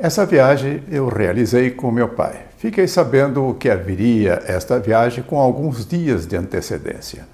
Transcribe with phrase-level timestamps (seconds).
[0.00, 2.42] Essa viagem eu realizei com meu pai.
[2.56, 7.26] Fiquei sabendo que haveria esta viagem com alguns dias de antecedência.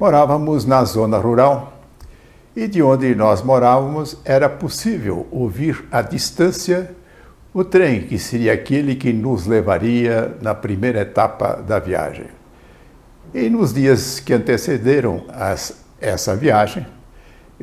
[0.00, 1.74] Morávamos na zona rural
[2.56, 6.90] e de onde nós morávamos era possível ouvir à distância
[7.52, 12.26] o trem que seria aquele que nos levaria na primeira etapa da viagem.
[13.34, 16.86] E nos dias que antecederam as, essa viagem,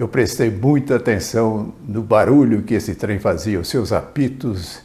[0.02, 4.80] eu prestei muita atenção no barulho que esse trem fazia, os seus apitos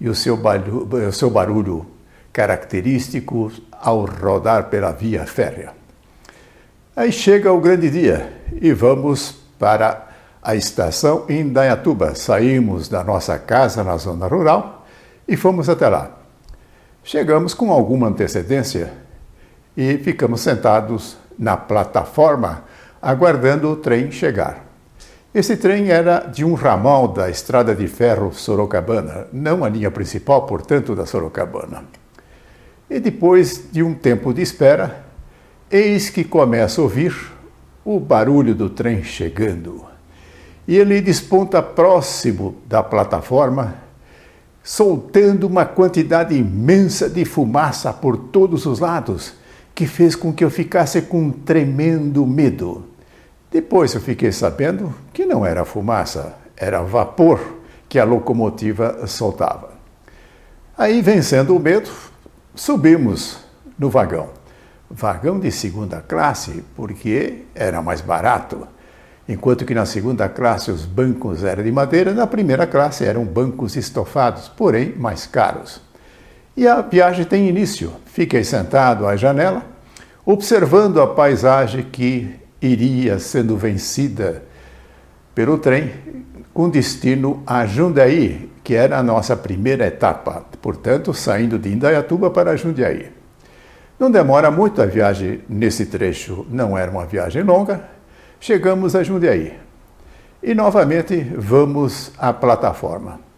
[0.00, 1.86] e o seu barulho, o seu barulho
[2.32, 5.72] característico ao rodar pela via férrea.
[6.94, 8.32] Aí chega o grande dia
[8.62, 10.06] e vamos para
[10.40, 12.14] a estação em Indaiatuba.
[12.14, 14.86] Saímos da nossa casa na zona rural
[15.26, 16.16] e fomos até lá.
[17.02, 18.92] Chegamos com alguma antecedência
[19.76, 22.69] e ficamos sentados na plataforma
[23.00, 24.66] aguardando o trem chegar.
[25.32, 30.44] Esse trem era de um ramal da estrada de ferro Sorocabana, não a linha principal,
[30.44, 31.84] portanto, da Sorocabana.
[32.90, 35.04] E depois de um tempo de espera,
[35.70, 37.14] eis que começa a ouvir
[37.84, 39.84] o barulho do trem chegando.
[40.66, 43.76] E ele desponta próximo da plataforma,
[44.62, 49.34] soltando uma quantidade imensa de fumaça por todos os lados,
[49.74, 52.86] que fez com que eu ficasse com um tremendo medo.
[53.50, 59.70] Depois eu fiquei sabendo que não era fumaça, era vapor que a locomotiva soltava.
[60.78, 61.90] Aí, vencendo o medo,
[62.54, 63.38] subimos
[63.78, 64.30] no vagão.
[64.88, 68.66] Vagão de segunda classe, porque era mais barato.
[69.28, 73.76] Enquanto que na segunda classe os bancos eram de madeira, na primeira classe eram bancos
[73.76, 75.80] estofados, porém mais caros.
[76.56, 77.92] E a viagem tem início.
[78.06, 79.64] Fiquei sentado à janela,
[80.24, 84.42] observando a paisagem que iria sendo vencida
[85.34, 85.92] pelo trem
[86.52, 92.56] com destino a Jundiaí, que era a nossa primeira etapa, portanto, saindo de Indaiatuba para
[92.56, 93.10] Jundiaí.
[93.98, 97.84] Não demora muito a viagem nesse trecho, não era uma viagem longa.
[98.40, 99.54] Chegamos a Jundiaí
[100.42, 103.29] e novamente vamos à plataforma.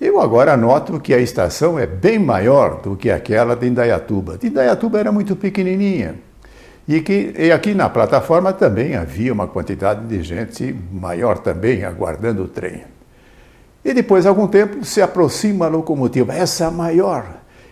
[0.00, 4.36] Eu agora noto que a estação é bem maior do que aquela de Indaiatuba.
[4.36, 6.16] De Indaiatuba era muito pequenininha.
[6.86, 12.42] E, que, e aqui na plataforma também havia uma quantidade de gente maior também aguardando
[12.42, 12.82] o trem.
[13.84, 17.24] E depois de algum tempo se aproxima a locomotiva, essa maior.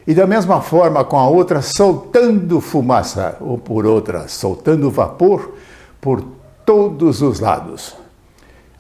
[0.07, 5.55] E da mesma forma com a outra soltando fumaça, ou por outra, soltando vapor
[6.01, 6.23] por
[6.65, 7.95] todos os lados.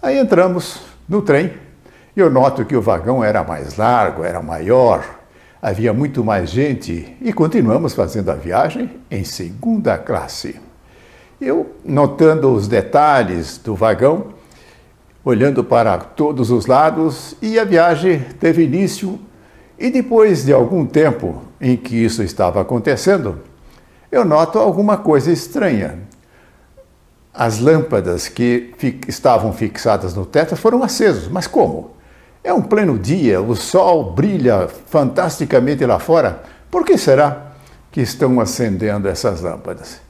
[0.00, 1.52] Aí entramos no trem
[2.20, 5.04] eu noto que o vagão era mais largo, era maior,
[5.60, 10.60] havia muito mais gente e continuamos fazendo a viagem em segunda classe.
[11.40, 14.26] Eu, notando os detalhes do vagão,
[15.24, 19.18] olhando para todos os lados, e a viagem teve início.
[19.78, 23.40] E depois de algum tempo em que isso estava acontecendo,
[24.10, 25.98] eu noto alguma coisa estranha.
[27.32, 28.74] As lâmpadas que
[29.08, 31.92] estavam fixadas no teto foram acesas, mas como?
[32.44, 36.42] É um pleno dia, o sol brilha fantasticamente lá fora.
[36.68, 37.52] Por que será
[37.92, 40.00] que estão acendendo essas lâmpadas?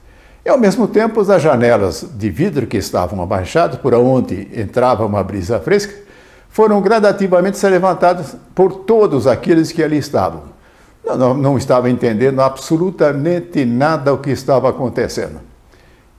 [0.42, 5.22] E ao mesmo tempo, as janelas de vidro que estavam abaixadas, por onde entrava uma
[5.22, 5.94] brisa fresca,
[6.48, 10.44] foram gradativamente ser levantadas por todos aqueles que ali estavam.
[11.04, 15.38] Não, não, não estava entendendo absolutamente nada o que estava acontecendo.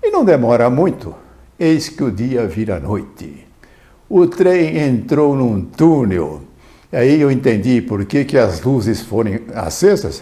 [0.01, 1.15] E não demora muito,
[1.59, 3.47] eis que o dia vira noite
[4.15, 6.41] o trem entrou num túnel.
[6.91, 10.21] Aí eu entendi por que, que as luzes foram acesas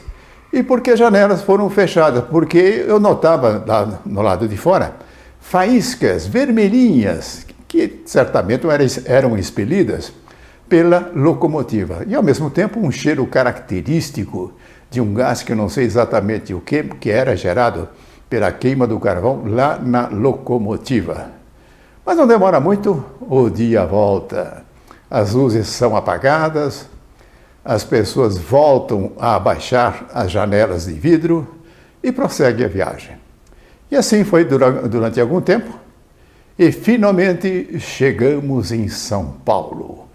[0.53, 4.95] e por que as janelas foram fechadas, porque eu notava lá no lado de fora
[5.41, 8.65] faíscas vermelhinhas que certamente
[9.05, 10.13] eram expelidas
[10.69, 12.05] pela locomotiva.
[12.07, 14.53] E ao mesmo tempo um cheiro característico
[14.89, 17.89] de um gás que eu não sei exatamente o que, que era gerado
[18.29, 21.40] pela queima do carvão lá na locomotiva.
[22.05, 24.63] Mas não demora muito, o dia volta.
[25.09, 26.87] As luzes são apagadas,
[27.63, 31.47] as pessoas voltam a abaixar as janelas de vidro
[32.01, 33.17] e prossegue a viagem.
[33.91, 35.77] E assim foi durante algum tempo,
[36.57, 40.07] e finalmente chegamos em São Paulo.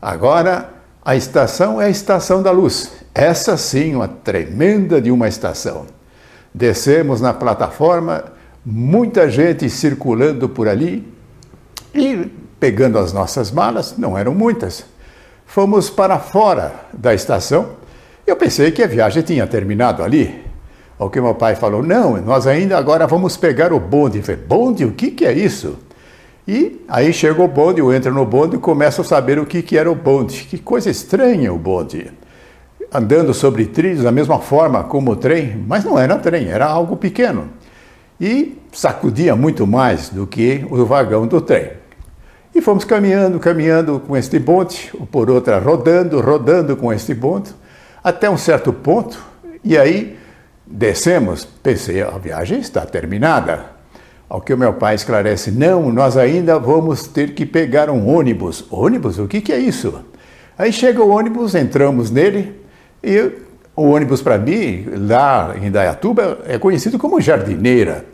[0.00, 0.70] Agora
[1.04, 2.92] a estação é a Estação da Luz.
[3.14, 5.84] Essa sim, uma tremenda de uma estação.
[6.54, 8.24] Descemos na plataforma,
[8.64, 11.12] muita gente circulando por ali,
[11.94, 14.84] e pegando as nossas malas, não eram muitas,
[15.46, 17.68] fomos para fora da estação.
[18.26, 20.42] Eu pensei que a viagem tinha terminado ali.
[20.98, 24.18] Ao que meu pai falou: Não, nós ainda agora vamos pegar o bonde.
[24.18, 24.84] Eu falei: Bonde?
[24.84, 25.76] O que, que é isso?
[26.46, 29.62] E aí chega o bonde, eu entro no bonde e começo a saber o que,
[29.62, 30.44] que era o bonde.
[30.44, 32.10] Que coisa estranha o bonde.
[32.92, 36.96] Andando sobre trilhos da mesma forma como o trem, mas não era trem, era algo
[36.96, 37.48] pequeno.
[38.20, 41.83] E sacudia muito mais do que o vagão do trem.
[42.54, 47.50] E fomos caminhando, caminhando com este bonde, ou por outra rodando, rodando com este bonde,
[48.02, 49.20] até um certo ponto,
[49.64, 50.16] e aí
[50.64, 51.44] descemos.
[51.44, 53.74] Pensei, a viagem está terminada.
[54.28, 58.64] Ao que o meu pai esclarece: não, nós ainda vamos ter que pegar um ônibus.
[58.70, 59.18] Ônibus?
[59.18, 60.04] O que, que é isso?
[60.56, 62.54] Aí chega o ônibus, entramos nele
[63.02, 63.32] e
[63.74, 68.04] o ônibus para mim, lá em Dayatuba, é conhecido como jardineira.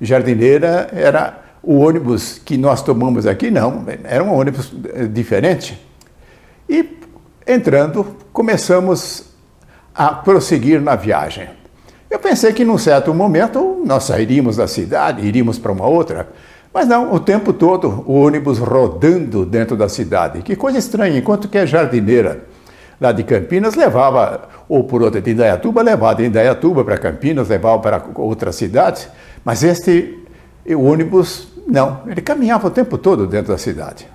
[0.00, 5.80] Jardineira era o ônibus que nós tomamos aqui, não, era um ônibus eh, diferente.
[6.68, 6.98] E
[7.46, 9.24] entrando, começamos
[9.94, 11.48] a prosseguir na viagem.
[12.10, 16.28] Eu pensei que num certo momento nós sairíamos da cidade, iríamos para uma outra,
[16.72, 20.42] mas não, o tempo todo o ônibus rodando dentro da cidade.
[20.42, 22.44] Que coisa estranha, enquanto que a jardineira
[23.00, 27.78] lá de Campinas levava, ou por outra de Indaiatuba, levava de Indaiatuba para Campinas, levava
[27.78, 29.08] para outras cidades,
[29.44, 30.25] mas este
[30.74, 34.06] o ônibus não, ele caminhava o tempo todo dentro da cidade.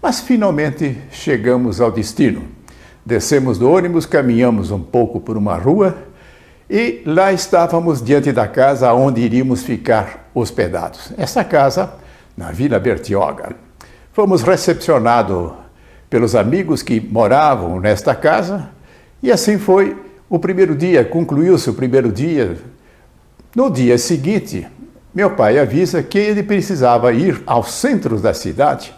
[0.00, 2.42] Mas finalmente chegamos ao destino.
[3.04, 5.96] Descemos do ônibus, caminhamos um pouco por uma rua
[6.68, 11.12] e lá estávamos diante da casa onde iríamos ficar hospedados.
[11.16, 11.94] Essa casa,
[12.36, 13.54] na Vila Bertioga.
[14.12, 15.52] Fomos recepcionados
[16.08, 18.68] pelos amigos que moravam nesta casa
[19.22, 19.96] e assim foi
[20.28, 21.04] o primeiro dia.
[21.04, 22.56] Concluiu-se o primeiro dia.
[23.54, 24.66] No dia seguinte,
[25.14, 28.94] meu pai avisa que ele precisava ir ao centro da cidade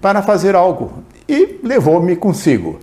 [0.00, 2.78] para fazer algo e levou-me consigo.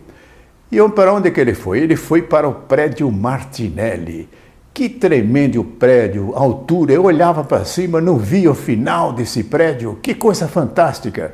[0.72, 1.80] E para onde que ele foi?
[1.80, 4.30] Ele foi para o prédio Martinelli.
[4.74, 6.94] Que tremendo prédio, altura.
[6.94, 9.98] Eu olhava para cima, não via o final desse prédio.
[10.02, 11.34] Que coisa fantástica.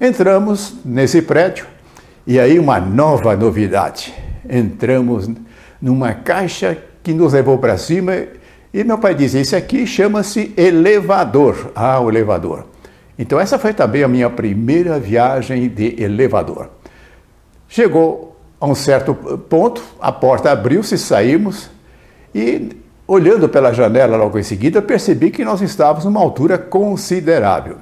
[0.00, 1.66] Entramos nesse prédio
[2.26, 4.14] e aí uma nova novidade.
[4.48, 5.28] Entramos
[5.82, 8.12] numa caixa que nos levou para cima
[8.72, 11.72] e meu pai disse: Esse aqui chama-se elevador.
[11.74, 12.64] Ah, o elevador.
[13.18, 16.70] Então, essa foi também a minha primeira viagem de elevador.
[17.68, 21.68] Chegou a um certo ponto, a porta abriu-se, saímos
[22.34, 22.76] e,
[23.06, 27.76] olhando pela janela logo em seguida, percebi que nós estávamos numa altura considerável.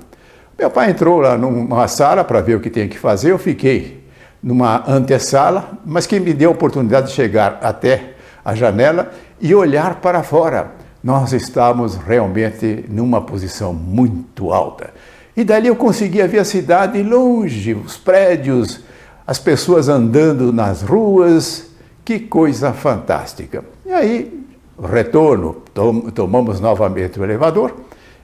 [0.58, 4.04] Meu pai entrou lá numa sala para ver o que tinha que fazer, eu fiquei
[4.42, 9.10] numa antessala, mas que me deu a oportunidade de chegar até a janela
[9.40, 10.75] e olhar para fora.
[11.06, 14.92] Nós estávamos realmente numa posição muito alta.
[15.36, 18.80] E dali eu conseguia ver a cidade longe, os prédios,
[19.24, 21.70] as pessoas andando nas ruas,
[22.04, 23.64] que coisa fantástica.
[23.84, 24.46] E aí,
[24.82, 27.72] retorno, tom, tomamos novamente o elevador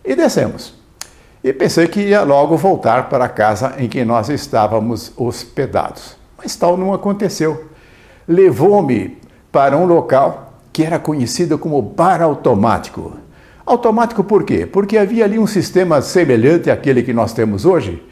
[0.05, 0.75] e descemos.
[1.45, 6.17] E pensei que ia logo voltar para a casa em que nós estávamos hospedados.
[6.37, 7.65] Mas tal não aconteceu.
[8.27, 9.19] Levou-me
[9.53, 13.13] para um local que era conhecido como bar automático.
[13.65, 14.67] Automático por quê?
[14.67, 18.03] Porque havia ali um sistema semelhante àquele que nós temos hoje,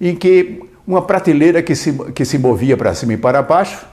[0.00, 3.86] em que uma prateleira que se, que se movia para cima e para baixo.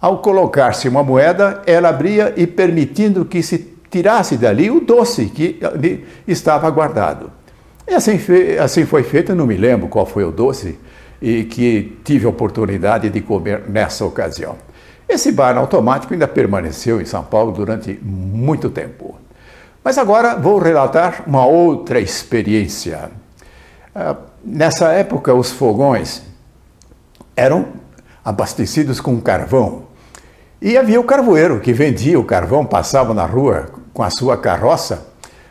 [0.00, 5.58] Ao colocar-se uma moeda, ela abria e permitindo que se tirasse dali o doce que
[5.62, 7.30] ali estava guardado.
[7.86, 8.18] E assim,
[8.58, 10.78] assim foi feito, não me lembro qual foi o doce
[11.20, 14.56] e que tive a oportunidade de comer nessa ocasião.
[15.10, 19.16] Esse bar automático ainda permaneceu em São Paulo durante muito tempo.
[19.82, 23.10] Mas agora vou relatar uma outra experiência.
[23.92, 24.14] Ah,
[24.44, 26.22] nessa época, os fogões
[27.34, 27.66] eram
[28.24, 29.82] abastecidos com carvão.
[30.62, 35.08] E havia o carvoeiro que vendia o carvão, passava na rua com a sua carroça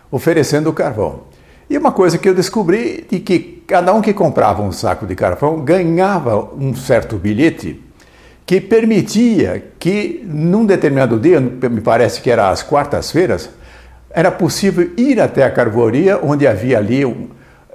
[0.10, 1.24] oferecendo o carvão.
[1.70, 5.16] E uma coisa que eu descobri é que cada um que comprava um saco de
[5.16, 7.89] carvão ganhava um certo bilhete
[8.50, 13.48] que permitia que num determinado dia, me parece que era às quartas-feiras,
[14.10, 17.28] era possível ir até a carvoaria onde havia ali um,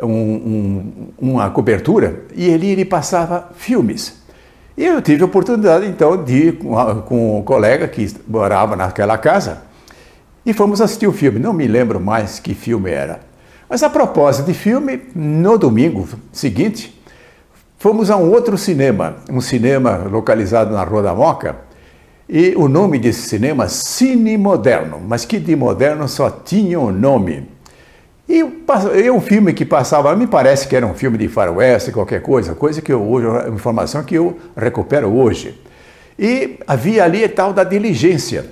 [0.03, 4.21] um, uma cobertura e ele, ele passava filmes.
[4.77, 9.17] E eu tive a oportunidade então de ir com, com um colega que morava naquela
[9.17, 9.63] casa
[10.45, 11.39] e fomos assistir o filme.
[11.39, 13.21] Não me lembro mais que filme era.
[13.71, 17.01] Mas a propósito de filme, no domingo seguinte,
[17.79, 21.57] fomos a um outro cinema, um cinema localizado na Rua da Moca,
[22.29, 26.91] e o nome desse cinema, Cine Moderno, mas que de moderno só tinha o um
[26.91, 27.49] nome.
[28.27, 28.41] E
[29.05, 32.55] é um filme que passava, me parece que era um filme de faroeste, qualquer coisa,
[32.55, 35.61] coisa que eu hoje, informação que eu recupero hoje.
[36.19, 38.47] E havia ali a tal da diligência.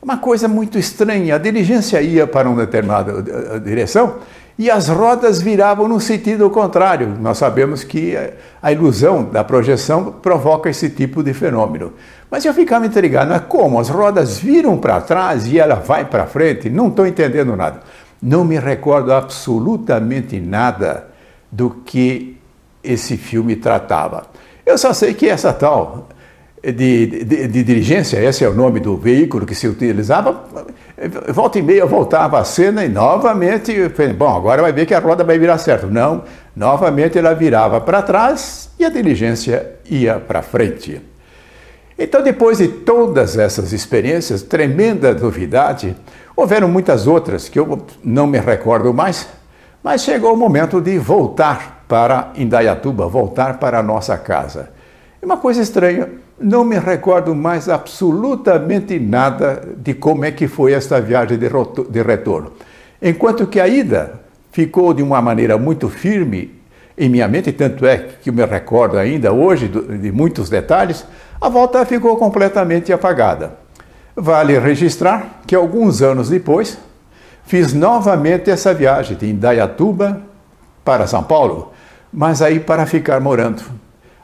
[0.00, 4.18] Uma coisa muito estranha, a diligência ia para uma determinada eh, direção
[4.58, 7.08] e as rodas viravam no sentido contrário.
[7.20, 8.16] Nós sabemos que
[8.62, 11.92] a ilusão da projeção provoca esse tipo de fenômeno.
[12.30, 13.78] Mas eu ficava intrigado, mas como?
[13.78, 16.70] As rodas viram para trás e ela vai para frente?
[16.70, 17.80] Não estou entendendo nada.
[18.20, 21.08] Não me recordo absolutamente nada
[21.52, 22.38] do que
[22.82, 24.26] esse filme tratava.
[24.64, 26.08] Eu só sei que essa tal
[26.62, 30.44] de, de, de, diligência, esse é o nome do veículo que se utilizava,
[31.28, 33.72] volta e meia voltava a cena e novamente,
[34.16, 35.86] bom, agora vai ver que a roda vai virar certo.
[35.86, 41.00] Não, novamente ela virava para trás e a diligência ia para frente.
[41.98, 45.96] Então, depois de todas essas experiências, tremenda novidade,
[46.34, 49.26] houveram muitas outras que eu não me recordo mais,
[49.82, 54.70] mas chegou o momento de voltar para Indaiatuba, voltar para a nossa casa.
[55.22, 60.72] E uma coisa estranha, não me recordo mais absolutamente nada de como é que foi
[60.72, 62.52] esta viagem de retorno.
[63.00, 64.20] Enquanto que a ida
[64.52, 66.54] ficou de uma maneira muito firme
[66.96, 71.04] em minha mente, tanto é que eu me recordo ainda hoje de muitos detalhes,
[71.40, 73.58] a volta ficou completamente apagada.
[74.14, 76.78] Vale registrar que alguns anos depois
[77.44, 80.22] fiz novamente essa viagem de Indaiatuba
[80.82, 81.72] para São Paulo,
[82.10, 83.62] mas aí para ficar morando,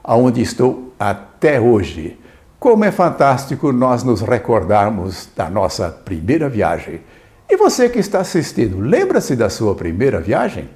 [0.03, 2.19] aonde estou até hoje.
[2.59, 7.01] Como é fantástico nós nos recordarmos da nossa primeira viagem.
[7.49, 10.71] E você que está assistindo, lembra-se da sua primeira viagem?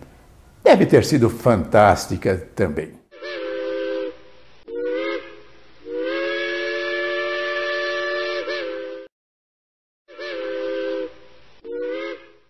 [0.64, 3.05] Deve ter sido fantástica também.